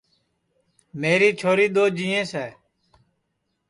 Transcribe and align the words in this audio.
میری 0.99 1.29
چھوری 1.39 1.67
دؔو 1.75 1.85
جِیئینٚس 1.97 2.31
ہے 2.39 2.49